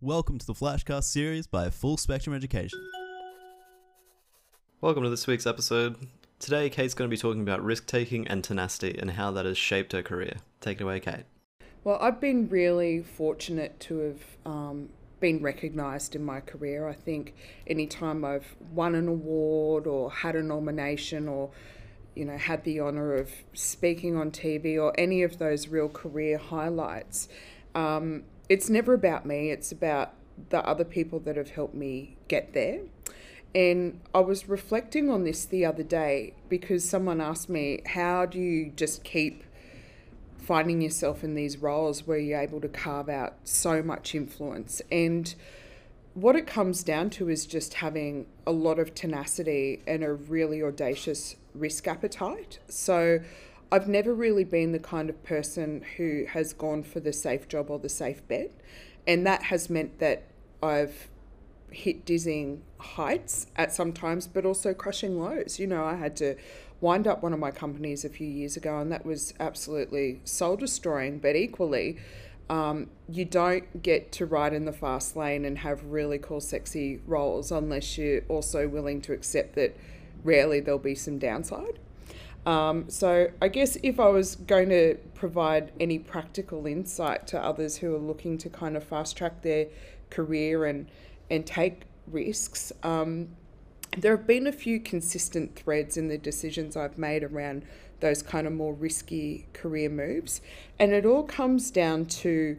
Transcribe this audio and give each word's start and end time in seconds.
Welcome 0.00 0.38
to 0.38 0.46
the 0.46 0.54
Flashcast 0.54 1.02
series 1.02 1.48
by 1.48 1.70
Full 1.70 1.96
Spectrum 1.96 2.32
Education. 2.32 2.78
Welcome 4.80 5.02
to 5.02 5.10
this 5.10 5.26
week's 5.26 5.44
episode. 5.44 5.96
Today, 6.38 6.70
Kate's 6.70 6.94
going 6.94 7.10
to 7.10 7.12
be 7.12 7.20
talking 7.20 7.42
about 7.42 7.64
risk 7.64 7.84
taking 7.86 8.24
and 8.28 8.44
tenacity 8.44 8.96
and 8.96 9.10
how 9.10 9.32
that 9.32 9.44
has 9.44 9.58
shaped 9.58 9.90
her 9.90 10.04
career. 10.04 10.36
Take 10.60 10.80
it 10.80 10.84
away, 10.84 11.00
Kate. 11.00 11.24
Well, 11.82 11.98
I've 12.00 12.20
been 12.20 12.48
really 12.48 13.02
fortunate 13.02 13.80
to 13.80 13.98
have 13.98 14.20
um, 14.46 14.90
been 15.18 15.42
recognised 15.42 16.14
in 16.14 16.24
my 16.24 16.38
career. 16.38 16.86
I 16.86 16.94
think 16.94 17.34
anytime 17.66 18.24
I've 18.24 18.54
won 18.72 18.94
an 18.94 19.08
award 19.08 19.88
or 19.88 20.12
had 20.12 20.36
a 20.36 20.44
nomination 20.44 21.26
or 21.26 21.50
you 22.14 22.24
know 22.24 22.38
had 22.38 22.62
the 22.62 22.80
honour 22.80 23.14
of 23.14 23.32
speaking 23.52 24.16
on 24.16 24.30
TV 24.30 24.80
or 24.80 24.94
any 24.96 25.24
of 25.24 25.38
those 25.38 25.66
real 25.66 25.88
career 25.88 26.38
highlights, 26.38 27.28
um, 27.74 28.24
it's 28.48 28.68
never 28.68 28.94
about 28.94 29.26
me. 29.26 29.50
It's 29.50 29.72
about 29.72 30.14
the 30.50 30.64
other 30.64 30.84
people 30.84 31.20
that 31.20 31.36
have 31.36 31.50
helped 31.50 31.74
me 31.74 32.16
get 32.28 32.52
there. 32.52 32.80
And 33.54 34.00
I 34.14 34.20
was 34.20 34.48
reflecting 34.48 35.10
on 35.10 35.24
this 35.24 35.44
the 35.44 35.64
other 35.64 35.82
day 35.82 36.34
because 36.48 36.88
someone 36.88 37.20
asked 37.20 37.48
me, 37.48 37.80
How 37.86 38.26
do 38.26 38.38
you 38.38 38.72
just 38.76 39.04
keep 39.04 39.44
finding 40.38 40.80
yourself 40.80 41.24
in 41.24 41.34
these 41.34 41.58
roles 41.58 42.06
where 42.06 42.18
you're 42.18 42.40
able 42.40 42.60
to 42.60 42.68
carve 42.68 43.08
out 43.08 43.36
so 43.44 43.82
much 43.82 44.14
influence? 44.14 44.82
And 44.92 45.34
what 46.14 46.36
it 46.36 46.46
comes 46.46 46.82
down 46.82 47.10
to 47.10 47.28
is 47.28 47.46
just 47.46 47.74
having 47.74 48.26
a 48.46 48.52
lot 48.52 48.78
of 48.78 48.94
tenacity 48.94 49.82
and 49.86 50.02
a 50.02 50.12
really 50.12 50.62
audacious 50.62 51.36
risk 51.54 51.86
appetite. 51.86 52.58
So 52.68 53.20
I've 53.70 53.88
never 53.88 54.14
really 54.14 54.44
been 54.44 54.72
the 54.72 54.78
kind 54.78 55.10
of 55.10 55.22
person 55.24 55.84
who 55.96 56.24
has 56.28 56.52
gone 56.52 56.82
for 56.82 57.00
the 57.00 57.12
safe 57.12 57.48
job 57.48 57.70
or 57.70 57.78
the 57.78 57.88
safe 57.88 58.26
bet. 58.26 58.50
And 59.06 59.26
that 59.26 59.44
has 59.44 59.68
meant 59.68 59.98
that 59.98 60.24
I've 60.62 61.08
hit 61.70 62.06
dizzying 62.06 62.62
heights 62.78 63.46
at 63.56 63.72
some 63.72 63.92
times, 63.92 64.26
but 64.26 64.46
also 64.46 64.72
crushing 64.72 65.20
lows. 65.20 65.58
You 65.58 65.66
know, 65.66 65.84
I 65.84 65.96
had 65.96 66.16
to 66.16 66.36
wind 66.80 67.06
up 67.06 67.22
one 67.22 67.32
of 67.32 67.38
my 67.38 67.50
companies 67.50 68.04
a 68.04 68.08
few 68.08 68.26
years 68.26 68.56
ago, 68.56 68.78
and 68.78 68.90
that 68.90 69.04
was 69.04 69.34
absolutely 69.38 70.20
soul 70.24 70.56
destroying. 70.56 71.18
But 71.18 71.36
equally, 71.36 71.98
um, 72.48 72.88
you 73.08 73.26
don't 73.26 73.82
get 73.82 74.12
to 74.12 74.24
ride 74.24 74.54
in 74.54 74.64
the 74.64 74.72
fast 74.72 75.14
lane 75.14 75.44
and 75.44 75.58
have 75.58 75.84
really 75.84 76.18
cool, 76.18 76.40
sexy 76.40 77.00
roles 77.06 77.52
unless 77.52 77.98
you're 77.98 78.22
also 78.28 78.66
willing 78.66 79.02
to 79.02 79.12
accept 79.12 79.54
that 79.56 79.76
rarely 80.24 80.60
there'll 80.60 80.78
be 80.78 80.94
some 80.94 81.18
downside. 81.18 81.78
Um, 82.48 82.88
so, 82.88 83.30
I 83.42 83.48
guess 83.48 83.76
if 83.82 84.00
I 84.00 84.08
was 84.08 84.34
going 84.34 84.70
to 84.70 84.94
provide 85.14 85.70
any 85.78 85.98
practical 85.98 86.66
insight 86.66 87.26
to 87.26 87.38
others 87.38 87.76
who 87.76 87.94
are 87.94 87.98
looking 87.98 88.38
to 88.38 88.48
kind 88.48 88.74
of 88.74 88.82
fast 88.82 89.18
track 89.18 89.42
their 89.42 89.66
career 90.08 90.64
and, 90.64 90.88
and 91.30 91.46
take 91.46 91.82
risks, 92.06 92.72
um, 92.82 93.28
there 93.98 94.16
have 94.16 94.26
been 94.26 94.46
a 94.46 94.52
few 94.52 94.80
consistent 94.80 95.56
threads 95.56 95.98
in 95.98 96.08
the 96.08 96.16
decisions 96.16 96.74
I've 96.74 96.96
made 96.96 97.22
around 97.22 97.66
those 98.00 98.22
kind 98.22 98.46
of 98.46 98.54
more 98.54 98.72
risky 98.72 99.46
career 99.52 99.90
moves. 99.90 100.40
And 100.78 100.92
it 100.92 101.04
all 101.04 101.24
comes 101.24 101.70
down 101.70 102.06
to 102.06 102.56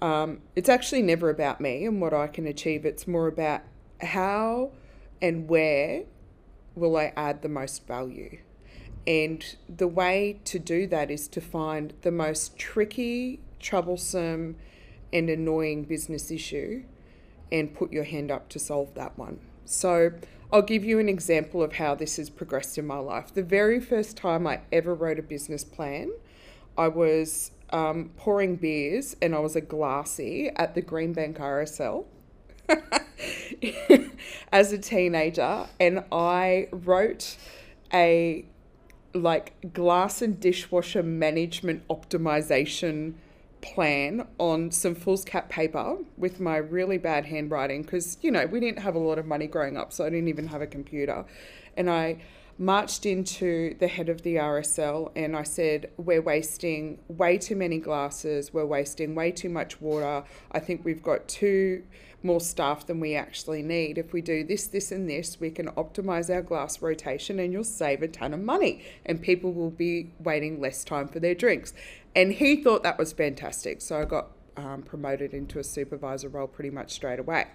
um, 0.00 0.40
it's 0.54 0.70
actually 0.70 1.02
never 1.02 1.28
about 1.28 1.60
me 1.60 1.84
and 1.84 2.00
what 2.00 2.14
I 2.14 2.26
can 2.26 2.46
achieve, 2.46 2.86
it's 2.86 3.06
more 3.06 3.26
about 3.26 3.60
how 4.00 4.70
and 5.20 5.46
where 5.46 6.04
will 6.74 6.96
I 6.96 7.12
add 7.18 7.42
the 7.42 7.50
most 7.50 7.86
value. 7.86 8.38
And 9.06 9.56
the 9.68 9.88
way 9.88 10.40
to 10.44 10.58
do 10.58 10.86
that 10.88 11.10
is 11.10 11.28
to 11.28 11.40
find 11.40 11.92
the 12.02 12.10
most 12.10 12.58
tricky, 12.58 13.40
troublesome, 13.60 14.56
and 15.12 15.30
annoying 15.30 15.84
business 15.84 16.30
issue 16.30 16.82
and 17.52 17.72
put 17.72 17.92
your 17.92 18.04
hand 18.04 18.30
up 18.30 18.48
to 18.50 18.58
solve 18.58 18.94
that 18.94 19.16
one. 19.16 19.38
So, 19.64 20.12
I'll 20.52 20.62
give 20.62 20.84
you 20.84 20.98
an 21.00 21.08
example 21.08 21.62
of 21.62 21.74
how 21.74 21.94
this 21.94 22.16
has 22.16 22.30
progressed 22.30 22.78
in 22.78 22.86
my 22.86 22.98
life. 22.98 23.34
The 23.34 23.42
very 23.42 23.80
first 23.80 24.16
time 24.16 24.46
I 24.46 24.60
ever 24.72 24.94
wrote 24.94 25.18
a 25.18 25.22
business 25.22 25.64
plan, 25.64 26.12
I 26.78 26.88
was 26.88 27.50
um, 27.70 28.10
pouring 28.16 28.56
beers 28.56 29.16
and 29.20 29.34
I 29.34 29.40
was 29.40 29.56
a 29.56 29.60
glassy 29.60 30.50
at 30.50 30.74
the 30.74 30.82
Greenbank 30.82 31.38
RSL 31.38 32.04
as 34.52 34.72
a 34.72 34.78
teenager, 34.78 35.66
and 35.80 36.04
I 36.12 36.68
wrote 36.70 37.36
a 37.92 38.44
like 39.16 39.72
glass 39.72 40.22
and 40.22 40.38
dishwasher 40.40 41.02
management 41.02 41.86
optimization 41.88 43.14
plan 43.62 44.26
on 44.38 44.70
some 44.70 44.94
foolscap 44.94 45.48
paper 45.48 45.96
with 46.16 46.38
my 46.38 46.56
really 46.56 46.98
bad 46.98 47.24
handwriting 47.26 47.82
because 47.82 48.18
you 48.20 48.30
know 48.30 48.46
we 48.46 48.60
didn't 48.60 48.78
have 48.78 48.94
a 48.94 48.98
lot 48.98 49.18
of 49.18 49.26
money 49.26 49.46
growing 49.46 49.76
up 49.76 49.92
so 49.92 50.04
i 50.04 50.10
didn't 50.10 50.28
even 50.28 50.46
have 50.46 50.62
a 50.62 50.66
computer. 50.66 51.24
And 51.76 51.90
i 51.90 52.18
marched 52.58 53.04
into 53.04 53.76
the 53.78 53.88
head 53.88 54.08
of 54.08 54.22
the 54.22 54.36
rsl 54.36 55.10
and 55.14 55.36
i 55.36 55.42
said 55.42 55.90
we're 55.96 56.22
wasting 56.22 56.98
way 57.08 57.36
too 57.36 57.54
many 57.56 57.78
glasses 57.78 58.52
we're 58.52 58.64
wasting 58.64 59.14
way 59.14 59.30
too 59.30 59.48
much 59.48 59.80
water 59.80 60.24
i 60.52 60.58
think 60.58 60.84
we've 60.84 61.02
got 61.02 61.28
two 61.28 61.82
more 62.26 62.40
staff 62.40 62.86
than 62.86 63.00
we 63.00 63.14
actually 63.14 63.62
need. 63.62 63.96
If 63.96 64.12
we 64.12 64.20
do 64.20 64.44
this, 64.44 64.66
this, 64.66 64.92
and 64.92 65.08
this, 65.08 65.40
we 65.40 65.50
can 65.50 65.68
optimize 65.68 66.34
our 66.34 66.42
glass 66.42 66.82
rotation 66.82 67.38
and 67.38 67.52
you'll 67.52 67.64
save 67.64 68.02
a 68.02 68.08
ton 68.08 68.34
of 68.34 68.40
money 68.40 68.84
and 69.06 69.22
people 69.22 69.52
will 69.52 69.70
be 69.70 70.12
waiting 70.18 70.60
less 70.60 70.84
time 70.84 71.08
for 71.08 71.20
their 71.20 71.34
drinks. 71.34 71.72
And 72.14 72.32
he 72.32 72.62
thought 72.62 72.82
that 72.82 72.98
was 72.98 73.12
fantastic. 73.12 73.80
So 73.80 74.00
I 74.00 74.04
got 74.04 74.32
um, 74.56 74.82
promoted 74.82 75.32
into 75.32 75.58
a 75.58 75.64
supervisor 75.64 76.28
role 76.28 76.46
pretty 76.46 76.70
much 76.70 76.92
straight 76.92 77.18
away. 77.18 77.46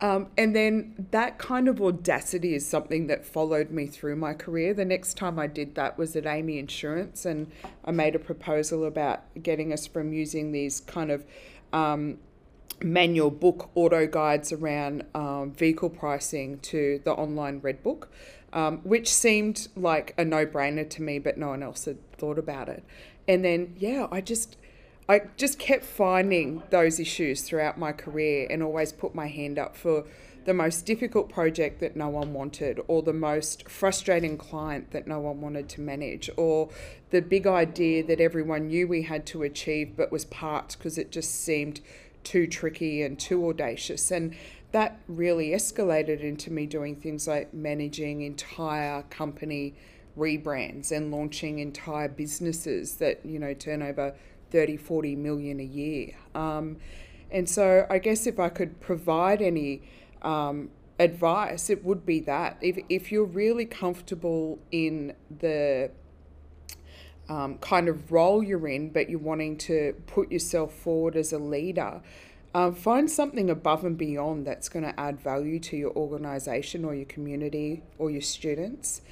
Um, 0.00 0.28
and 0.36 0.54
then 0.54 1.06
that 1.10 1.38
kind 1.38 1.68
of 1.68 1.80
audacity 1.80 2.54
is 2.54 2.66
something 2.66 3.06
that 3.06 3.24
followed 3.24 3.70
me 3.70 3.86
through 3.86 4.16
my 4.16 4.34
career. 4.34 4.74
The 4.74 4.84
next 4.84 5.14
time 5.14 5.38
I 5.38 5.46
did 5.46 5.74
that 5.76 5.96
was 5.96 6.14
at 6.16 6.24
AAMI 6.24 6.58
Insurance, 6.58 7.24
and 7.24 7.50
I 7.84 7.92
made 7.92 8.14
a 8.14 8.18
proposal 8.18 8.84
about 8.84 9.22
getting 9.42 9.72
us 9.72 9.86
from 9.86 10.12
using 10.12 10.52
these 10.52 10.80
kind 10.80 11.10
of 11.10 11.24
um, 11.72 12.18
manual 12.82 13.30
book 13.30 13.70
auto 13.74 14.06
guides 14.06 14.52
around 14.52 15.04
um, 15.14 15.52
vehicle 15.52 15.88
pricing 15.88 16.58
to 16.60 17.00
the 17.04 17.12
online 17.12 17.60
red 17.60 17.82
book, 17.82 18.10
um, 18.52 18.78
which 18.78 19.10
seemed 19.10 19.68
like 19.76 20.12
a 20.18 20.24
no 20.26 20.44
brainer 20.44 20.88
to 20.90 21.00
me, 21.00 21.18
but 21.18 21.38
no 21.38 21.48
one 21.48 21.62
else 21.62 21.86
had 21.86 21.96
thought 22.12 22.38
about 22.38 22.68
it. 22.68 22.84
And 23.26 23.44
then, 23.44 23.74
yeah, 23.78 24.08
I 24.10 24.20
just. 24.20 24.56
I 25.08 25.22
just 25.36 25.58
kept 25.58 25.84
finding 25.84 26.62
those 26.70 26.98
issues 26.98 27.42
throughout 27.42 27.78
my 27.78 27.92
career 27.92 28.48
and 28.50 28.62
always 28.62 28.92
put 28.92 29.14
my 29.14 29.28
hand 29.28 29.58
up 29.58 29.76
for 29.76 30.04
the 30.46 30.54
most 30.54 30.86
difficult 30.86 31.28
project 31.28 31.80
that 31.80 31.96
no 31.96 32.08
one 32.08 32.32
wanted, 32.32 32.80
or 32.86 33.02
the 33.02 33.12
most 33.12 33.68
frustrating 33.68 34.38
client 34.38 34.92
that 34.92 35.06
no 35.06 35.18
one 35.18 35.40
wanted 35.40 35.68
to 35.68 35.80
manage, 35.80 36.30
or 36.36 36.70
the 37.10 37.20
big 37.20 37.46
idea 37.46 38.02
that 38.04 38.20
everyone 38.20 38.68
knew 38.68 38.86
we 38.86 39.02
had 39.02 39.26
to 39.26 39.42
achieve 39.42 39.96
but 39.96 40.12
was 40.12 40.24
parked 40.24 40.78
because 40.78 40.98
it 40.98 41.10
just 41.10 41.42
seemed 41.42 41.80
too 42.22 42.46
tricky 42.46 43.02
and 43.02 43.18
too 43.18 43.48
audacious. 43.48 44.10
And 44.10 44.34
that 44.72 45.00
really 45.08 45.50
escalated 45.50 46.20
into 46.20 46.52
me 46.52 46.66
doing 46.66 46.96
things 46.96 47.26
like 47.26 47.52
managing 47.52 48.22
entire 48.22 49.02
company 49.04 49.74
rebrands 50.16 50.90
and 50.92 51.10
launching 51.10 51.58
entire 51.58 52.08
businesses 52.08 52.96
that, 52.96 53.24
you 53.24 53.38
know, 53.38 53.54
turn 53.54 53.82
over 53.82 54.14
30, 54.50 54.76
40 54.76 55.16
million 55.16 55.60
a 55.60 55.64
year. 55.64 56.14
Um, 56.34 56.78
and 57.30 57.48
so 57.48 57.86
I 57.90 57.98
guess 57.98 58.26
if 58.26 58.38
I 58.38 58.48
could 58.48 58.80
provide 58.80 59.42
any 59.42 59.82
um, 60.22 60.70
advice, 60.98 61.70
it 61.70 61.84
would 61.84 62.06
be 62.06 62.20
that. 62.20 62.56
If, 62.60 62.78
if 62.88 63.10
you're 63.10 63.24
really 63.24 63.66
comfortable 63.66 64.58
in 64.70 65.14
the 65.38 65.90
um, 67.28 67.58
kind 67.58 67.88
of 67.88 68.12
role 68.12 68.42
you're 68.42 68.68
in, 68.68 68.90
but 68.90 69.10
you're 69.10 69.18
wanting 69.18 69.56
to 69.58 69.94
put 70.06 70.30
yourself 70.30 70.72
forward 70.72 71.16
as 71.16 71.32
a 71.32 71.38
leader, 71.38 72.00
um, 72.54 72.74
find 72.74 73.10
something 73.10 73.50
above 73.50 73.84
and 73.84 73.98
beyond 73.98 74.46
that's 74.46 74.68
going 74.68 74.84
to 74.84 74.98
add 74.98 75.20
value 75.20 75.58
to 75.60 75.76
your 75.76 75.90
organization 75.90 76.84
or 76.84 76.94
your 76.94 77.04
community 77.04 77.82
or 77.98 78.10
your 78.10 78.22
students 78.22 79.02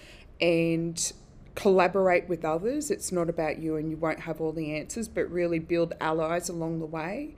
and 0.40 1.12
collaborate 1.54 2.28
with 2.28 2.44
others. 2.44 2.90
It's 2.90 3.12
not 3.12 3.28
about 3.28 3.58
you 3.58 3.76
and 3.76 3.90
you 3.90 3.96
won't 3.96 4.20
have 4.20 4.40
all 4.40 4.52
the 4.52 4.74
answers, 4.74 5.08
but 5.08 5.30
really 5.30 5.58
build 5.58 5.94
allies 6.00 6.48
along 6.48 6.80
the 6.80 6.86
way 6.86 7.34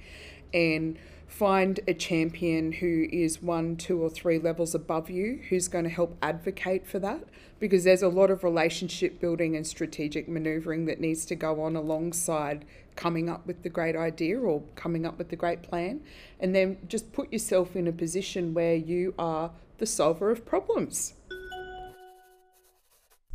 and 0.55 0.97
find 1.27 1.81
a 1.87 1.95
champion 1.95 2.73
who 2.73 3.07
is 3.11 3.43
one, 3.43 3.77
two, 3.77 4.01
or 4.01 4.09
three 4.09 4.39
levels 4.39 4.75
above 4.75 5.11
you 5.11 5.41
who's 5.49 5.69
going 5.69 5.85
to 5.85 5.91
help 5.91 6.17
advocate 6.23 6.87
for 6.87 6.99
that 6.99 7.25
because 7.59 7.85
there's 7.85 8.03
a 8.03 8.09
lot 8.09 8.31
of 8.31 8.45
relationship 8.45 9.21
building 9.21 9.57
and 9.57 9.67
strategic 9.67 10.29
maneuvering 10.29 10.87
that 10.87 11.01
needs 11.01 11.25
to 11.27 11.35
go 11.35 11.63
on 11.63 11.75
alongside 11.75 12.65
coming 12.95 13.29
up 13.29 13.47
with 13.47 13.63
the 13.63 13.69
great 13.69 13.97
idea 13.97 14.39
or 14.39 14.63
coming 14.75 15.05
up 15.05 15.19
with 15.19 15.29
the 15.29 15.37
great 15.37 15.63
plan. 15.63 16.01
And 16.41 16.55
then 16.55 16.79
just 16.89 17.13
put 17.13 17.33
yourself 17.33 17.77
in 17.77 17.87
a 17.87 17.93
position 17.93 18.55
where 18.55 18.75
you 18.75 19.15
are 19.19 19.51
the 19.79 19.87
solver 19.87 20.31
of 20.31 20.47
problems. 20.47 21.15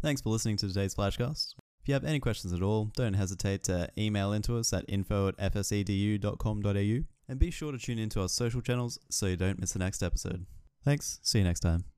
Thanks 0.01 0.21
for 0.21 0.29
listening 0.29 0.57
to 0.57 0.67
today's 0.67 0.95
Flashcast. 0.95 1.53
If 1.81 1.87
you 1.87 1.93
have 1.93 2.03
any 2.03 2.19
questions 2.19 2.53
at 2.53 2.61
all, 2.61 2.91
don't 2.95 3.13
hesitate 3.13 3.63
to 3.63 3.89
email 3.97 4.33
into 4.33 4.57
us 4.57 4.73
at 4.73 4.85
info 4.87 5.27
at 5.27 5.37
fsedu.com.au 5.37 6.99
And 7.29 7.39
be 7.39 7.51
sure 7.51 7.71
to 7.71 7.77
tune 7.77 7.99
into 7.99 8.21
our 8.21 8.29
social 8.29 8.61
channels 8.61 8.99
so 9.09 9.27
you 9.27 9.37
don't 9.37 9.59
miss 9.59 9.73
the 9.73 9.79
next 9.79 10.03
episode. 10.03 10.45
Thanks, 10.83 11.19
see 11.21 11.39
you 11.39 11.43
next 11.43 11.61
time. 11.61 11.91